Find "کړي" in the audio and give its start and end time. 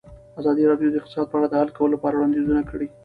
2.69-2.87